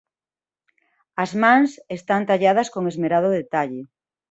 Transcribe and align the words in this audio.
As 1.23 1.31
mans 1.41 1.71
están 1.97 2.21
tallada 2.29 2.63
con 2.73 2.83
esmerado 2.91 3.29
detalle. 3.39 3.81